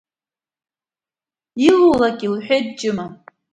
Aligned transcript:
Илулак 1.67 2.19
илҳәеит 2.27 2.67
Ҷыма. 2.79 3.05